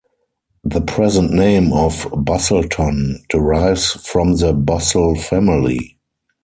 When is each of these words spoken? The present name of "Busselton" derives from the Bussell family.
The 0.63 0.81
present 0.81 1.31
name 1.31 1.71
of 1.73 2.07
"Busselton" 2.11 3.19
derives 3.29 3.91
from 3.91 4.35
the 4.37 4.51
Bussell 4.51 5.15
family. 5.19 5.99